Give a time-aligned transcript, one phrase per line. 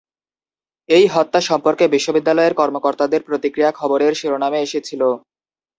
[0.89, 5.01] এই হত্যা সম্পর্কে বিশ্ববিদ্যালয়ের কর্মকর্তাদের প্রতিক্রিয়া খবরের শিরোনামে এসেছিল।